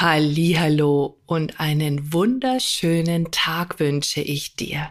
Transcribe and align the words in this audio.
Hallo 0.00 1.20
und 1.24 1.60
einen 1.60 2.12
wunderschönen 2.12 3.30
Tag 3.30 3.78
wünsche 3.78 4.20
ich 4.20 4.56
dir. 4.56 4.90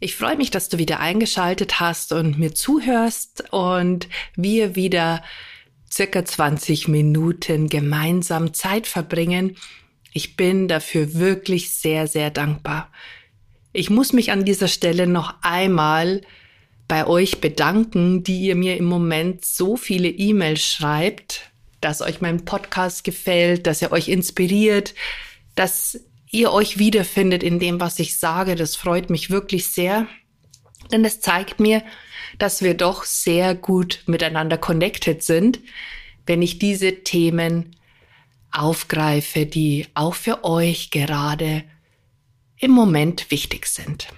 Ich 0.00 0.16
freue 0.16 0.36
mich, 0.36 0.50
dass 0.50 0.68
du 0.68 0.76
wieder 0.76 1.00
eingeschaltet 1.00 1.80
hast 1.80 2.12
und 2.12 2.38
mir 2.38 2.54
zuhörst 2.54 3.50
und 3.52 4.06
wir 4.36 4.76
wieder 4.76 5.22
circa 5.90 6.26
20 6.26 6.88
Minuten 6.88 7.70
gemeinsam 7.70 8.52
Zeit 8.52 8.86
verbringen. 8.86 9.56
Ich 10.12 10.36
bin 10.36 10.68
dafür 10.68 11.14
wirklich 11.14 11.70
sehr, 11.70 12.06
sehr 12.06 12.30
dankbar. 12.30 12.92
Ich 13.72 13.88
muss 13.88 14.12
mich 14.12 14.30
an 14.30 14.44
dieser 14.44 14.68
Stelle 14.68 15.06
noch 15.06 15.36
einmal 15.40 16.20
bei 16.86 17.06
euch 17.06 17.40
bedanken, 17.40 18.24
die 18.24 18.40
ihr 18.40 18.56
mir 18.56 18.76
im 18.76 18.84
Moment 18.84 19.46
so 19.46 19.78
viele 19.78 20.10
E-Mails 20.10 20.62
schreibt 20.62 21.47
dass 21.80 22.02
euch 22.02 22.20
mein 22.20 22.44
Podcast 22.44 23.04
gefällt, 23.04 23.66
dass 23.66 23.82
er 23.82 23.92
euch 23.92 24.08
inspiriert, 24.08 24.94
dass 25.54 26.00
ihr 26.30 26.52
euch 26.52 26.78
wiederfindet 26.78 27.42
in 27.42 27.58
dem, 27.58 27.80
was 27.80 27.98
ich 27.98 28.18
sage. 28.18 28.54
Das 28.54 28.76
freut 28.76 29.10
mich 29.10 29.30
wirklich 29.30 29.68
sehr, 29.68 30.06
denn 30.92 31.04
es 31.04 31.20
zeigt 31.20 31.60
mir, 31.60 31.82
dass 32.38 32.62
wir 32.62 32.74
doch 32.74 33.04
sehr 33.04 33.54
gut 33.54 34.02
miteinander 34.06 34.58
connected 34.58 35.22
sind, 35.22 35.60
wenn 36.26 36.42
ich 36.42 36.58
diese 36.58 37.02
Themen 37.02 37.76
aufgreife, 38.50 39.46
die 39.46 39.86
auch 39.94 40.14
für 40.14 40.44
euch 40.44 40.90
gerade 40.90 41.64
im 42.58 42.70
Moment 42.70 43.30
wichtig 43.30 43.66
sind. 43.66 44.08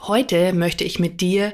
Heute 0.00 0.52
möchte 0.52 0.84
ich 0.84 0.98
mit 0.98 1.20
dir 1.20 1.52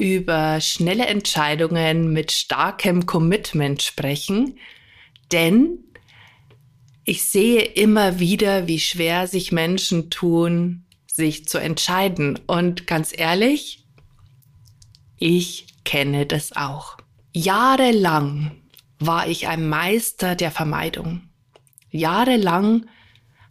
über 0.00 0.60
schnelle 0.62 1.06
Entscheidungen 1.06 2.10
mit 2.10 2.32
starkem 2.32 3.04
Commitment 3.04 3.82
sprechen, 3.82 4.58
denn 5.30 5.84
ich 7.04 7.24
sehe 7.24 7.60
immer 7.60 8.18
wieder, 8.18 8.66
wie 8.66 8.80
schwer 8.80 9.26
sich 9.26 9.52
Menschen 9.52 10.08
tun, 10.10 10.86
sich 11.06 11.46
zu 11.46 11.58
entscheiden. 11.58 12.38
Und 12.46 12.86
ganz 12.86 13.12
ehrlich, 13.16 13.84
ich 15.18 15.66
kenne 15.84 16.24
das 16.24 16.56
auch. 16.56 16.96
Jahrelang 17.34 18.52
war 18.98 19.28
ich 19.28 19.48
ein 19.48 19.68
Meister 19.68 20.34
der 20.34 20.50
Vermeidung. 20.50 21.28
Jahrelang 21.90 22.86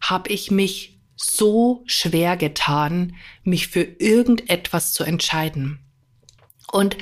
habe 0.01 0.29
ich 0.29 0.49
mich 0.49 0.99
so 1.15 1.83
schwer 1.85 2.37
getan, 2.37 3.15
mich 3.43 3.67
für 3.67 3.83
irgendetwas 3.83 4.93
zu 4.93 5.03
entscheiden. 5.03 5.85
Und 6.71 6.97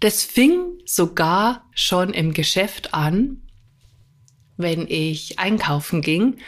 das 0.00 0.22
fing 0.22 0.78
sogar 0.84 1.64
schon 1.74 2.12
im 2.14 2.32
Geschäft 2.32 2.94
an, 2.94 3.42
wenn 4.56 4.86
ich 4.88 5.38
einkaufen 5.38 6.02
ging, 6.02 6.38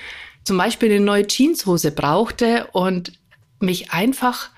zum 0.45 0.57
Beispiel 0.57 0.91
eine 0.91 1.05
neue 1.05 1.27
Jeanshose 1.27 1.93
brauchte 1.93 2.69
und 2.73 3.13
mich 3.61 3.93
einfach 3.93 4.51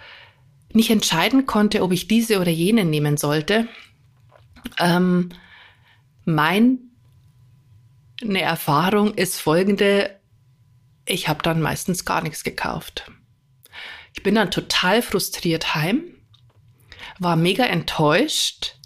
nicht 0.73 0.91
entscheiden 0.91 1.47
konnte, 1.47 1.83
ob 1.83 1.93
ich 1.93 2.09
diese 2.09 2.41
oder 2.41 2.51
jene 2.51 2.85
nehmen 2.85 3.17
sollte. 3.17 3.69
Ähm, 4.79 5.31
meine 6.25 6.79
Erfahrung 8.23 9.15
ist 9.15 9.41
folgende, 9.41 10.19
ich 11.05 11.29
habe 11.29 11.43
dann 11.43 11.61
meistens 11.61 12.05
gar 12.05 12.23
nichts 12.23 12.45
gekauft. 12.45 13.11
Ich 14.15 14.23
bin 14.23 14.35
dann 14.35 14.51
total 14.51 15.03
frustriert 15.03 15.75
heim 15.75 16.05
war 17.19 17.37
mega 17.37 17.65
enttäuscht. 17.65 18.77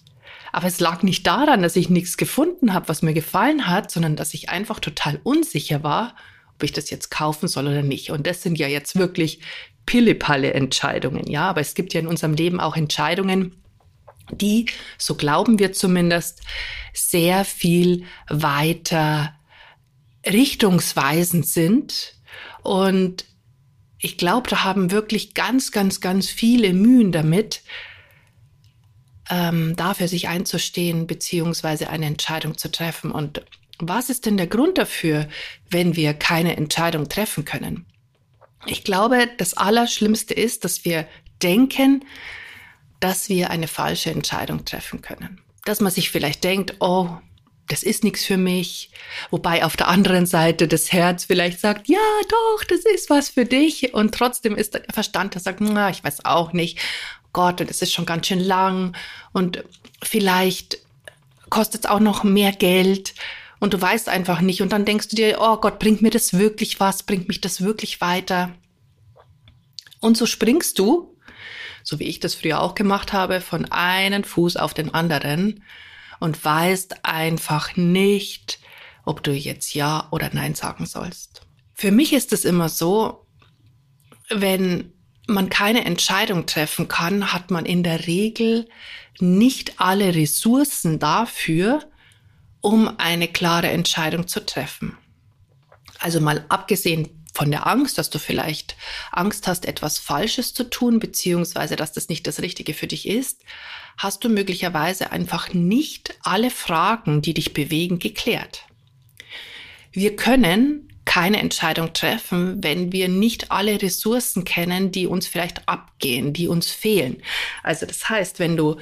Aber 0.52 0.68
es 0.68 0.80
lag 0.80 1.02
nicht 1.02 1.26
daran, 1.26 1.62
dass 1.62 1.76
ich 1.76 1.90
nichts 1.90 2.16
gefunden 2.16 2.72
habe, 2.72 2.88
was 2.88 3.02
mir 3.02 3.14
gefallen 3.14 3.66
hat, 3.66 3.90
sondern 3.90 4.16
dass 4.16 4.32
ich 4.32 4.48
einfach 4.48 4.80
total 4.80 5.20
unsicher 5.22 5.82
war, 5.82 6.16
ob 6.54 6.62
ich 6.62 6.72
das 6.72 6.88
jetzt 6.88 7.10
kaufen 7.10 7.48
soll 7.48 7.66
oder 7.66 7.82
nicht. 7.82 8.10
Und 8.10 8.26
das 8.26 8.42
sind 8.42 8.58
ja 8.58 8.66
jetzt 8.66 8.96
wirklich 8.96 9.40
pillepalle 9.84 10.54
Entscheidungen, 10.54 11.30
ja. 11.30 11.48
Aber 11.48 11.60
es 11.60 11.74
gibt 11.74 11.94
ja 11.94 12.00
in 12.00 12.06
unserem 12.06 12.34
Leben 12.34 12.60
auch 12.60 12.76
Entscheidungen, 12.76 13.62
die, 14.30 14.66
so 14.98 15.14
glauben 15.14 15.58
wir 15.58 15.72
zumindest, 15.72 16.40
sehr 16.92 17.44
viel 17.44 18.04
weiter 18.28 19.34
richtungsweisend 20.26 21.46
sind. 21.46 22.16
Und 22.62 23.24
ich 23.98 24.18
glaube, 24.18 24.48
da 24.50 24.64
haben 24.64 24.90
wirklich 24.90 25.34
ganz, 25.34 25.70
ganz, 25.70 26.00
ganz 26.00 26.28
viele 26.28 26.72
Mühen 26.72 27.12
damit, 27.12 27.62
ähm, 29.30 29.74
dafür 29.76 30.08
sich 30.08 30.28
einzustehen, 30.28 31.06
beziehungsweise 31.06 31.90
eine 31.90 32.06
Entscheidung 32.06 32.58
zu 32.58 32.70
treffen. 32.70 33.10
Und 33.10 33.42
was 33.78 34.10
ist 34.10 34.26
denn 34.26 34.36
der 34.36 34.46
Grund 34.46 34.78
dafür, 34.78 35.28
wenn 35.70 35.96
wir 35.96 36.14
keine 36.14 36.56
Entscheidung 36.56 37.08
treffen 37.08 37.44
können? 37.44 37.86
Ich 38.66 38.84
glaube, 38.84 39.28
das 39.38 39.54
Allerschlimmste 39.54 40.34
ist, 40.34 40.64
dass 40.64 40.84
wir 40.84 41.06
denken, 41.42 42.04
dass 43.00 43.28
wir 43.28 43.50
eine 43.50 43.68
falsche 43.68 44.10
Entscheidung 44.10 44.64
treffen 44.64 45.02
können. 45.02 45.40
Dass 45.64 45.80
man 45.80 45.92
sich 45.92 46.10
vielleicht 46.10 46.42
denkt, 46.44 46.76
oh, 46.80 47.10
das 47.68 47.82
ist 47.82 48.04
nichts 48.04 48.24
für 48.24 48.36
mich. 48.36 48.90
Wobei 49.30 49.64
auf 49.64 49.76
der 49.76 49.88
anderen 49.88 50.26
Seite 50.26 50.68
das 50.68 50.92
Herz 50.92 51.24
vielleicht 51.24 51.60
sagt, 51.60 51.88
ja, 51.88 51.98
doch, 52.28 52.64
das 52.64 52.80
ist 52.80 53.10
was 53.10 53.28
für 53.28 53.44
dich. 53.44 53.92
Und 53.92 54.14
trotzdem 54.14 54.54
ist 54.56 54.74
der 54.74 54.84
Verstand, 54.92 55.34
der 55.34 55.42
sagt, 55.42 55.60
na, 55.60 55.90
ich 55.90 56.02
weiß 56.02 56.24
auch 56.24 56.52
nicht. 56.52 56.78
Gott, 57.36 57.60
das 57.60 57.82
ist 57.82 57.92
schon 57.92 58.06
ganz 58.06 58.26
schön 58.26 58.40
lang 58.40 58.96
und 59.34 59.62
vielleicht 60.02 60.78
kostet 61.50 61.84
es 61.84 61.90
auch 61.90 62.00
noch 62.00 62.24
mehr 62.24 62.50
Geld 62.50 63.12
und 63.60 63.74
du 63.74 63.80
weißt 63.80 64.08
einfach 64.08 64.40
nicht 64.40 64.62
und 64.62 64.72
dann 64.72 64.86
denkst 64.86 65.08
du 65.08 65.16
dir, 65.16 65.36
oh 65.38 65.58
Gott, 65.58 65.78
bringt 65.78 66.00
mir 66.00 66.08
das 66.08 66.32
wirklich 66.32 66.80
was, 66.80 67.02
bringt 67.02 67.28
mich 67.28 67.42
das 67.42 67.60
wirklich 67.60 68.00
weiter? 68.00 68.54
Und 70.00 70.16
so 70.16 70.24
springst 70.24 70.78
du, 70.78 71.14
so 71.82 71.98
wie 71.98 72.04
ich 72.04 72.20
das 72.20 72.34
früher 72.34 72.62
auch 72.62 72.74
gemacht 72.74 73.12
habe, 73.12 73.42
von 73.42 73.66
einem 73.66 74.24
Fuß 74.24 74.56
auf 74.56 74.72
den 74.72 74.94
anderen 74.94 75.62
und 76.20 76.42
weißt 76.42 77.04
einfach 77.04 77.76
nicht, 77.76 78.60
ob 79.04 79.22
du 79.22 79.32
jetzt 79.32 79.74
Ja 79.74 80.08
oder 80.10 80.30
Nein 80.32 80.54
sagen 80.54 80.86
sollst. 80.86 81.42
Für 81.74 81.90
mich 81.90 82.14
ist 82.14 82.32
es 82.32 82.46
immer 82.46 82.70
so, 82.70 83.26
wenn 84.30 84.95
man 85.26 85.48
keine 85.48 85.84
Entscheidung 85.84 86.46
treffen 86.46 86.88
kann, 86.88 87.32
hat 87.32 87.50
man 87.50 87.66
in 87.66 87.82
der 87.82 88.06
Regel 88.06 88.68
nicht 89.18 89.80
alle 89.80 90.14
Ressourcen 90.14 90.98
dafür, 90.98 91.84
um 92.60 92.98
eine 92.98 93.28
klare 93.28 93.68
Entscheidung 93.68 94.28
zu 94.28 94.44
treffen. 94.44 94.96
Also 95.98 96.20
mal 96.20 96.44
abgesehen 96.48 97.08
von 97.32 97.50
der 97.50 97.66
Angst, 97.66 97.98
dass 97.98 98.10
du 98.10 98.18
vielleicht 98.18 98.76
Angst 99.12 99.46
hast, 99.46 99.66
etwas 99.66 99.98
Falsches 99.98 100.54
zu 100.54 100.64
tun, 100.64 100.98
beziehungsweise 100.98 101.76
dass 101.76 101.92
das 101.92 102.08
nicht 102.08 102.26
das 102.26 102.40
Richtige 102.40 102.72
für 102.72 102.86
dich 102.86 103.06
ist, 103.06 103.42
hast 103.98 104.24
du 104.24 104.28
möglicherweise 104.28 105.12
einfach 105.12 105.52
nicht 105.52 106.18
alle 106.22 106.50
Fragen, 106.50 107.22
die 107.22 107.34
dich 107.34 107.52
bewegen, 107.52 107.98
geklärt. 107.98 108.64
Wir 109.92 110.16
können 110.16 110.88
keine 111.16 111.40
Entscheidung 111.40 111.94
treffen, 111.94 112.62
wenn 112.62 112.92
wir 112.92 113.08
nicht 113.08 113.50
alle 113.50 113.80
Ressourcen 113.80 114.44
kennen, 114.44 114.92
die 114.92 115.06
uns 115.06 115.26
vielleicht 115.26 115.66
abgehen, 115.66 116.34
die 116.34 116.46
uns 116.46 116.70
fehlen. 116.70 117.22
Also 117.62 117.86
das 117.86 118.10
heißt, 118.10 118.38
wenn 118.38 118.54
du 118.54 118.76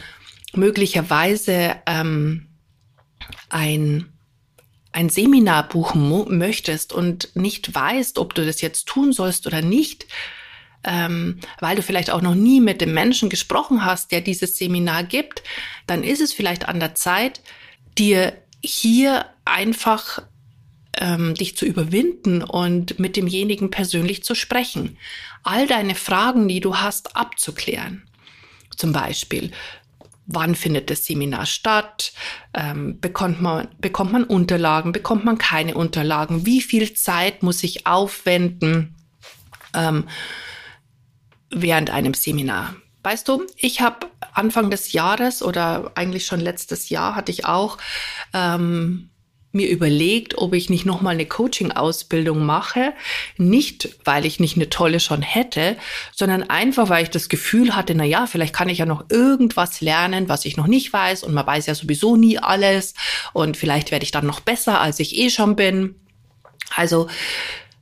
möglicherweise 0.52 1.76
ähm, 1.86 2.48
ein 3.50 4.12
ein 4.90 5.10
Seminar 5.10 5.68
buchen 5.68 6.36
möchtest 6.36 6.92
und 6.92 7.28
nicht 7.36 7.72
weißt, 7.72 8.18
ob 8.18 8.34
du 8.34 8.44
das 8.44 8.60
jetzt 8.60 8.86
tun 8.86 9.12
sollst 9.12 9.46
oder 9.46 9.62
nicht, 9.62 10.06
ähm, 10.82 11.38
weil 11.60 11.76
du 11.76 11.82
vielleicht 11.82 12.10
auch 12.10 12.22
noch 12.22 12.34
nie 12.34 12.60
mit 12.60 12.80
dem 12.80 12.94
Menschen 12.94 13.28
gesprochen 13.28 13.84
hast, 13.84 14.10
der 14.10 14.20
dieses 14.20 14.58
Seminar 14.58 15.04
gibt, 15.04 15.44
dann 15.86 16.02
ist 16.02 16.20
es 16.20 16.32
vielleicht 16.32 16.66
an 16.68 16.80
der 16.80 16.96
Zeit, 16.96 17.42
dir 17.96 18.36
hier 18.60 19.26
einfach 19.44 20.20
ähm, 20.98 21.34
dich 21.34 21.56
zu 21.56 21.64
überwinden 21.64 22.42
und 22.42 22.98
mit 22.98 23.16
demjenigen 23.16 23.70
persönlich 23.70 24.24
zu 24.24 24.34
sprechen. 24.34 24.96
All 25.42 25.66
deine 25.66 25.94
Fragen, 25.94 26.48
die 26.48 26.60
du 26.60 26.76
hast, 26.76 27.16
abzuklären. 27.16 28.02
Zum 28.76 28.92
Beispiel, 28.92 29.50
wann 30.26 30.54
findet 30.54 30.90
das 30.90 31.06
Seminar 31.06 31.46
statt? 31.46 32.12
Ähm, 32.54 33.00
bekommt, 33.00 33.40
man, 33.40 33.68
bekommt 33.78 34.12
man 34.12 34.24
Unterlagen? 34.24 34.92
Bekommt 34.92 35.24
man 35.24 35.38
keine 35.38 35.74
Unterlagen? 35.74 36.46
Wie 36.46 36.60
viel 36.60 36.94
Zeit 36.94 37.42
muss 37.42 37.62
ich 37.62 37.86
aufwenden? 37.86 38.94
ähm, 39.74 40.08
während 41.50 41.90
einem 41.90 42.14
Seminar. 42.14 42.74
Weißt 43.02 43.28
du, 43.28 43.46
ich 43.56 43.80
habe 43.80 44.06
Anfang 44.32 44.70
des 44.70 44.92
Jahres 44.92 45.42
oder 45.42 45.92
eigentlich 45.94 46.26
schon 46.26 46.40
letztes 46.40 46.88
Jahr 46.88 47.14
hatte 47.14 47.30
ich 47.30 47.44
auch 47.44 47.76
ähm, 48.32 49.10
mir 49.54 49.68
überlegt, 49.68 50.38
ob 50.38 50.54
ich 50.54 50.70
nicht 50.70 50.84
nochmal 50.84 51.14
eine 51.14 51.26
Coaching-Ausbildung 51.26 52.44
mache. 52.44 52.92
Nicht, 53.36 53.96
weil 54.04 54.26
ich 54.26 54.40
nicht 54.40 54.56
eine 54.56 54.70
tolle 54.70 55.00
schon 55.00 55.22
hätte, 55.22 55.76
sondern 56.12 56.42
einfach, 56.44 56.88
weil 56.88 57.04
ich 57.04 57.10
das 57.10 57.28
Gefühl 57.28 57.74
hatte, 57.76 57.94
na 57.94 58.04
ja, 58.04 58.26
vielleicht 58.26 58.54
kann 58.54 58.68
ich 58.68 58.78
ja 58.78 58.86
noch 58.86 59.04
irgendwas 59.10 59.80
lernen, 59.80 60.28
was 60.28 60.44
ich 60.44 60.56
noch 60.56 60.66
nicht 60.66 60.92
weiß 60.92 61.22
und 61.22 61.34
man 61.34 61.46
weiß 61.46 61.66
ja 61.66 61.74
sowieso 61.74 62.16
nie 62.16 62.38
alles 62.38 62.94
und 63.32 63.56
vielleicht 63.56 63.90
werde 63.90 64.04
ich 64.04 64.10
dann 64.10 64.26
noch 64.26 64.40
besser, 64.40 64.80
als 64.80 65.00
ich 65.00 65.16
eh 65.16 65.30
schon 65.30 65.56
bin. 65.56 65.94
Also, 66.74 67.08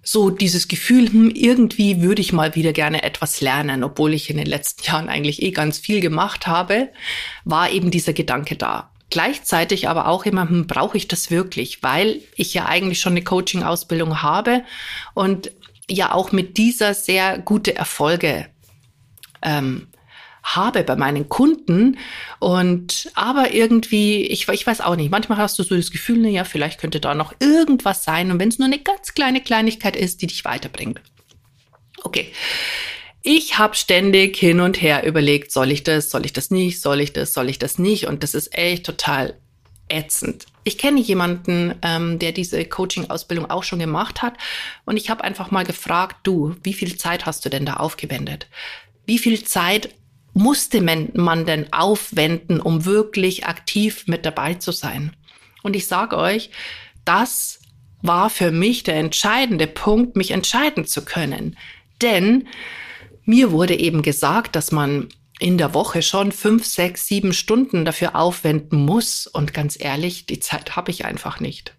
so 0.02 0.30
dieses 0.30 0.66
Gefühl, 0.66 1.08
hm, 1.08 1.30
irgendwie 1.30 2.02
würde 2.02 2.20
ich 2.20 2.32
mal 2.32 2.54
wieder 2.56 2.72
gerne 2.72 3.02
etwas 3.04 3.40
lernen, 3.40 3.84
obwohl 3.84 4.14
ich 4.14 4.30
in 4.30 4.36
den 4.36 4.46
letzten 4.46 4.84
Jahren 4.84 5.08
eigentlich 5.08 5.42
eh 5.42 5.52
ganz 5.52 5.78
viel 5.78 6.00
gemacht 6.00 6.46
habe, 6.46 6.90
war 7.44 7.70
eben 7.70 7.90
dieser 7.90 8.12
Gedanke 8.12 8.56
da. 8.56 8.91
Gleichzeitig 9.12 9.90
aber 9.90 10.08
auch 10.08 10.24
immer, 10.24 10.48
hm, 10.48 10.66
brauche 10.66 10.96
ich 10.96 11.06
das 11.06 11.30
wirklich? 11.30 11.82
Weil 11.82 12.22
ich 12.34 12.54
ja 12.54 12.64
eigentlich 12.64 12.98
schon 12.98 13.12
eine 13.12 13.22
Coaching-Ausbildung 13.22 14.22
habe 14.22 14.64
und 15.12 15.50
ja 15.86 16.12
auch 16.12 16.32
mit 16.32 16.56
dieser 16.56 16.94
sehr 16.94 17.38
gute 17.38 17.76
Erfolge 17.76 18.46
ähm, 19.42 19.88
habe 20.42 20.82
bei 20.82 20.96
meinen 20.96 21.28
Kunden. 21.28 21.98
Und 22.38 23.10
aber 23.12 23.52
irgendwie, 23.52 24.22
ich, 24.28 24.48
ich 24.48 24.66
weiß 24.66 24.80
auch 24.80 24.96
nicht, 24.96 25.10
manchmal 25.10 25.36
hast 25.36 25.58
du 25.58 25.62
so 25.62 25.76
das 25.76 25.90
Gefühl, 25.90 26.16
na 26.18 26.30
ja, 26.30 26.44
vielleicht 26.44 26.80
könnte 26.80 26.98
da 26.98 27.14
noch 27.14 27.34
irgendwas 27.38 28.04
sein. 28.04 28.30
Und 28.30 28.40
wenn 28.40 28.48
es 28.48 28.58
nur 28.58 28.66
eine 28.66 28.78
ganz 28.78 29.12
kleine 29.12 29.42
Kleinigkeit 29.42 29.94
ist, 29.94 30.22
die 30.22 30.26
dich 30.26 30.46
weiterbringt. 30.46 31.02
Okay. 32.02 32.32
Ich 33.22 33.56
habe 33.56 33.76
ständig 33.76 34.36
hin 34.36 34.60
und 34.60 34.82
her 34.82 35.06
überlegt, 35.06 35.52
soll 35.52 35.70
ich 35.70 35.84
das, 35.84 36.10
soll 36.10 36.26
ich 36.26 36.32
das 36.32 36.50
nicht, 36.50 36.80
soll 36.80 37.00
ich 37.00 37.12
das, 37.12 37.32
soll 37.32 37.48
ich 37.48 37.58
das 37.58 37.78
nicht. 37.78 38.06
Und 38.06 38.24
das 38.24 38.34
ist 38.34 38.52
echt 38.52 38.84
total 38.84 39.34
ätzend. 39.88 40.46
Ich 40.64 40.76
kenne 40.76 41.00
jemanden, 41.00 41.74
ähm, 41.82 42.18
der 42.18 42.32
diese 42.32 42.64
Coaching-Ausbildung 42.64 43.48
auch 43.48 43.62
schon 43.62 43.78
gemacht 43.78 44.22
hat. 44.22 44.34
Und 44.84 44.96
ich 44.96 45.08
habe 45.08 45.22
einfach 45.22 45.52
mal 45.52 45.64
gefragt, 45.64 46.16
du, 46.24 46.56
wie 46.64 46.72
viel 46.72 46.96
Zeit 46.96 47.24
hast 47.24 47.44
du 47.44 47.48
denn 47.48 47.64
da 47.64 47.74
aufgewendet? 47.74 48.48
Wie 49.06 49.18
viel 49.18 49.44
Zeit 49.44 49.94
musste 50.34 50.80
man 50.80 51.46
denn 51.46 51.72
aufwenden, 51.72 52.60
um 52.60 52.84
wirklich 52.84 53.46
aktiv 53.46 54.04
mit 54.06 54.26
dabei 54.26 54.54
zu 54.54 54.72
sein? 54.72 55.14
Und 55.62 55.76
ich 55.76 55.86
sage 55.86 56.16
euch, 56.16 56.50
das 57.04 57.60
war 58.00 58.30
für 58.30 58.50
mich 58.50 58.82
der 58.82 58.96
entscheidende 58.96 59.68
Punkt, 59.68 60.16
mich 60.16 60.32
entscheiden 60.32 60.86
zu 60.86 61.04
können. 61.04 61.56
Denn 62.00 62.48
mir 63.24 63.52
wurde 63.52 63.78
eben 63.78 64.02
gesagt, 64.02 64.56
dass 64.56 64.72
man 64.72 65.08
in 65.38 65.58
der 65.58 65.74
Woche 65.74 66.02
schon 66.02 66.30
fünf, 66.30 66.64
sechs, 66.64 67.06
sieben 67.06 67.32
Stunden 67.32 67.84
dafür 67.84 68.14
aufwenden 68.14 68.84
muss. 68.84 69.26
Und 69.26 69.52
ganz 69.52 69.76
ehrlich, 69.78 70.26
die 70.26 70.38
Zeit 70.38 70.76
habe 70.76 70.90
ich 70.90 71.04
einfach 71.04 71.40
nicht. 71.40 71.74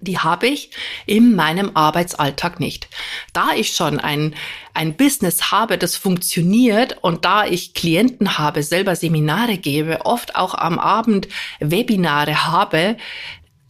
Die 0.00 0.18
habe 0.18 0.48
ich 0.48 0.70
in 1.06 1.34
meinem 1.36 1.70
Arbeitsalltag 1.74 2.60
nicht. 2.60 2.88
Da 3.32 3.52
ich 3.54 3.74
schon 3.74 3.98
ein, 3.98 4.34
ein 4.74 4.96
Business 4.96 5.52
habe, 5.52 5.78
das 5.78 5.96
funktioniert 5.96 6.98
und 7.02 7.24
da 7.24 7.46
ich 7.46 7.72
Klienten 7.72 8.36
habe, 8.36 8.62
selber 8.62 8.94
Seminare 8.94 9.56
gebe, 9.56 10.04
oft 10.04 10.36
auch 10.36 10.54
am 10.54 10.78
Abend 10.78 11.28
Webinare 11.60 12.46
habe, 12.46 12.96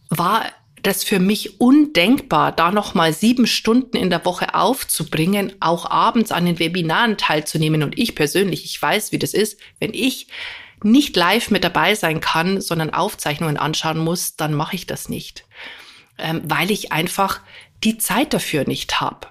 war 0.09 0.45
das 0.83 1.03
für 1.03 1.19
mich 1.19 1.59
undenkbar, 1.59 2.51
da 2.51 2.71
noch 2.71 2.93
mal 2.93 3.13
sieben 3.13 3.47
Stunden 3.47 3.97
in 3.97 4.09
der 4.09 4.25
Woche 4.25 4.53
aufzubringen, 4.53 5.53
auch 5.59 5.89
abends 5.89 6.31
an 6.31 6.45
den 6.45 6.59
Webinaren 6.59 7.17
teilzunehmen. 7.17 7.83
Und 7.83 7.97
ich 7.97 8.15
persönlich, 8.15 8.63
ich 8.65 8.81
weiß, 8.81 9.11
wie 9.11 9.19
das 9.19 9.33
ist, 9.33 9.59
wenn 9.79 9.93
ich 9.93 10.27
nicht 10.83 11.15
live 11.15 11.49
mit 11.49 11.63
dabei 11.63 11.95
sein 11.95 12.21
kann, 12.21 12.61
sondern 12.61 12.93
Aufzeichnungen 12.93 13.57
anschauen 13.57 13.97
muss, 13.97 14.35
dann 14.35 14.53
mache 14.53 14.75
ich 14.75 14.85
das 14.85 15.09
nicht, 15.09 15.45
ähm, 16.19 16.41
weil 16.45 16.69
ich 16.69 16.91
einfach 16.91 17.41
die 17.83 17.97
Zeit 17.97 18.33
dafür 18.33 18.65
nicht 18.67 19.01
habe. 19.01 19.27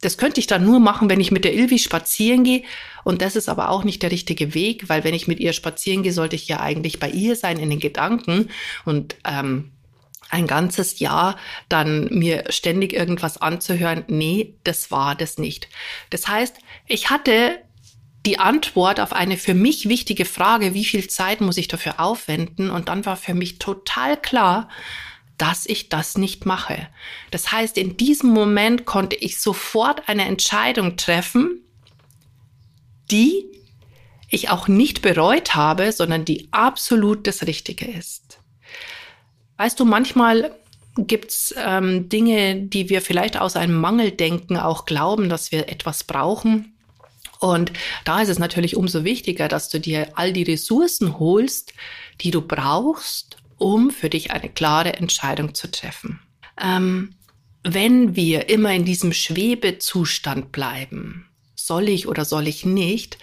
Das 0.00 0.18
könnte 0.18 0.40
ich 0.40 0.46
dann 0.46 0.64
nur 0.64 0.78
machen, 0.78 1.08
wenn 1.08 1.20
ich 1.20 1.30
mit 1.30 1.44
der 1.44 1.54
Ilvi 1.54 1.78
spazieren 1.78 2.44
gehe. 2.44 2.62
Und 3.02 3.22
das 3.22 3.34
ist 3.34 3.48
aber 3.48 3.70
auch 3.70 3.82
nicht 3.82 4.02
der 4.02 4.10
richtige 4.10 4.54
Weg, 4.54 4.88
weil 4.88 5.04
wenn 5.04 5.14
ich 5.14 5.26
mit 5.26 5.40
ihr 5.40 5.52
spazieren 5.52 6.02
gehe, 6.02 6.12
sollte 6.12 6.36
ich 6.36 6.48
ja 6.48 6.60
eigentlich 6.60 7.00
bei 7.00 7.08
ihr 7.08 7.34
sein 7.34 7.58
in 7.58 7.70
den 7.70 7.80
Gedanken. 7.80 8.50
Und 8.84 9.16
ähm, 9.24 9.72
ein 10.30 10.46
ganzes 10.46 10.98
Jahr 10.98 11.36
dann 11.68 12.08
mir 12.10 12.44
ständig 12.50 12.92
irgendwas 12.92 13.38
anzuhören, 13.38 14.04
nee, 14.08 14.54
das 14.64 14.90
war 14.90 15.14
das 15.14 15.38
nicht. 15.38 15.68
Das 16.10 16.28
heißt, 16.28 16.56
ich 16.86 17.10
hatte 17.10 17.58
die 18.26 18.38
Antwort 18.40 18.98
auf 18.98 19.12
eine 19.12 19.36
für 19.36 19.54
mich 19.54 19.88
wichtige 19.88 20.24
Frage, 20.24 20.74
wie 20.74 20.84
viel 20.84 21.08
Zeit 21.08 21.40
muss 21.40 21.56
ich 21.56 21.68
dafür 21.68 22.00
aufwenden? 22.00 22.70
Und 22.70 22.88
dann 22.88 23.06
war 23.06 23.16
für 23.16 23.34
mich 23.34 23.58
total 23.58 24.16
klar, 24.16 24.68
dass 25.38 25.66
ich 25.66 25.88
das 25.88 26.18
nicht 26.18 26.44
mache. 26.44 26.88
Das 27.30 27.52
heißt, 27.52 27.78
in 27.78 27.96
diesem 27.96 28.30
Moment 28.30 28.84
konnte 28.84 29.16
ich 29.16 29.38
sofort 29.38 30.08
eine 30.08 30.24
Entscheidung 30.24 30.96
treffen, 30.96 31.60
die 33.10 33.44
ich 34.28 34.50
auch 34.50 34.66
nicht 34.66 35.02
bereut 35.02 35.54
habe, 35.54 35.92
sondern 35.92 36.24
die 36.24 36.48
absolut 36.50 37.26
das 37.28 37.46
Richtige 37.46 37.86
ist. 37.86 38.40
Weißt 39.56 39.78
du, 39.80 39.84
manchmal 39.84 40.54
gibt's 40.96 41.54
ähm, 41.56 42.08
Dinge, 42.08 42.56
die 42.56 42.88
wir 42.88 43.02
vielleicht 43.02 43.38
aus 43.38 43.56
einem 43.56 43.78
Mangeldenken 43.80 44.56
auch 44.56 44.86
glauben, 44.86 45.28
dass 45.28 45.52
wir 45.52 45.68
etwas 45.68 46.04
brauchen. 46.04 46.74
Und 47.38 47.72
da 48.04 48.22
ist 48.22 48.28
es 48.28 48.38
natürlich 48.38 48.76
umso 48.76 49.04
wichtiger, 49.04 49.48
dass 49.48 49.68
du 49.68 49.78
dir 49.78 50.08
all 50.14 50.32
die 50.32 50.42
Ressourcen 50.42 51.18
holst, 51.18 51.74
die 52.22 52.30
du 52.30 52.40
brauchst, 52.40 53.36
um 53.58 53.90
für 53.90 54.08
dich 54.08 54.30
eine 54.30 54.48
klare 54.48 54.94
Entscheidung 54.94 55.54
zu 55.54 55.70
treffen. 55.70 56.20
Ähm, 56.60 57.14
wenn 57.62 58.16
wir 58.16 58.48
immer 58.48 58.72
in 58.72 58.84
diesem 58.84 59.12
Schwebezustand 59.12 60.52
bleiben, 60.52 61.28
soll 61.54 61.88
ich 61.88 62.06
oder 62.06 62.24
soll 62.24 62.46
ich 62.48 62.64
nicht, 62.64 63.18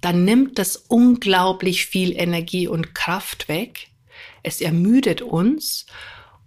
dann 0.00 0.24
nimmt 0.24 0.58
das 0.58 0.76
unglaublich 0.76 1.86
viel 1.86 2.12
Energie 2.12 2.68
und 2.68 2.94
Kraft 2.94 3.48
weg, 3.48 3.88
es 4.42 4.60
ermüdet 4.60 5.22
uns 5.22 5.86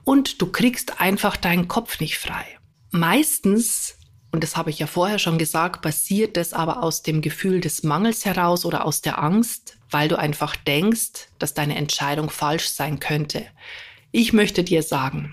und 0.04 0.42
du 0.42 0.52
kriegst 0.52 1.02
einfach 1.02 1.38
deinen 1.38 1.68
Kopf 1.68 2.00
nicht 2.00 2.18
frei. 2.18 2.46
Meistens, 2.92 3.98
und 4.32 4.44
das 4.44 4.56
habe 4.56 4.70
ich 4.70 4.80
ja 4.80 4.88
vorher 4.88 5.20
schon 5.20 5.38
gesagt, 5.38 5.82
passiert 5.82 6.38
das 6.38 6.54
aber 6.54 6.84
aus 6.84 7.02
dem 7.02 7.22
Gefühl 7.22 7.60
des 7.60 7.84
Mangels 7.84 8.26
heraus 8.26 8.66
oder 8.66 8.86
aus 8.86 9.02
der 9.02 9.22
Angst, 9.22 9.78
weil 9.90 10.08
du 10.08 10.18
einfach 10.18 10.56
denkst, 10.56 11.30
dass 11.40 11.54
deine 11.54 11.76
Entscheidung 11.76 12.30
falsch 12.30 12.70
sein 12.70 13.00
könnte. 13.00 13.46
Ich 14.12 14.34
möchte 14.34 14.64
dir 14.64 14.84
sagen, 14.84 15.32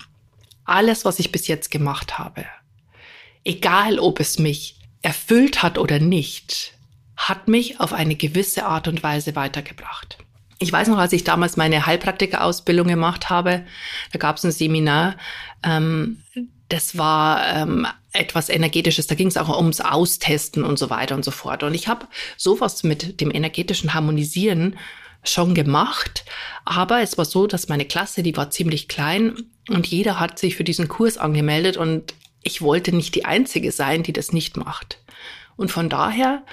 alles, 0.64 1.04
was 1.04 1.18
ich 1.18 1.32
bis 1.32 1.46
jetzt 1.46 1.70
gemacht 1.70 2.18
habe, 2.18 2.46
egal 3.44 3.98
ob 3.98 4.20
es 4.20 4.38
mich 4.38 4.78
erfüllt 5.02 5.62
hat 5.62 5.78
oder 5.78 5.98
nicht, 5.98 6.74
hat 7.16 7.48
mich 7.48 7.80
auf 7.80 7.92
eine 7.92 8.16
gewisse 8.16 8.64
Art 8.64 8.88
und 8.88 9.02
Weise 9.02 9.36
weitergebracht. 9.36 10.18
Ich 10.62 10.72
weiß 10.72 10.86
noch, 10.86 10.98
als 10.98 11.12
ich 11.12 11.24
damals 11.24 11.56
meine 11.56 11.86
Heilpraktikerausbildung 11.86 12.86
gemacht 12.86 13.30
habe, 13.30 13.66
da 14.12 14.18
gab 14.20 14.36
es 14.36 14.44
ein 14.44 14.52
Seminar, 14.52 15.16
ähm, 15.64 16.22
das 16.68 16.96
war 16.96 17.44
ähm, 17.48 17.84
etwas 18.12 18.48
Energetisches, 18.48 19.08
da 19.08 19.16
ging 19.16 19.26
es 19.26 19.36
auch 19.36 19.58
ums 19.58 19.80
Austesten 19.80 20.62
und 20.62 20.78
so 20.78 20.88
weiter 20.88 21.16
und 21.16 21.24
so 21.24 21.32
fort. 21.32 21.64
Und 21.64 21.74
ich 21.74 21.88
habe 21.88 22.06
sowas 22.36 22.84
mit 22.84 23.20
dem 23.20 23.32
energetischen 23.32 23.92
Harmonisieren 23.92 24.78
schon 25.24 25.52
gemacht, 25.52 26.24
aber 26.64 27.00
es 27.00 27.18
war 27.18 27.24
so, 27.24 27.48
dass 27.48 27.68
meine 27.68 27.84
Klasse, 27.84 28.22
die 28.22 28.36
war 28.36 28.50
ziemlich 28.50 28.86
klein 28.86 29.34
und 29.68 29.88
jeder 29.88 30.20
hat 30.20 30.38
sich 30.38 30.54
für 30.54 30.64
diesen 30.64 30.86
Kurs 30.86 31.18
angemeldet 31.18 31.76
und 31.76 32.14
ich 32.44 32.62
wollte 32.62 32.94
nicht 32.94 33.16
die 33.16 33.24
Einzige 33.24 33.72
sein, 33.72 34.04
die 34.04 34.12
das 34.12 34.32
nicht 34.32 34.56
macht. 34.56 34.98
Und 35.56 35.72
von 35.72 35.88
daher 35.88 36.44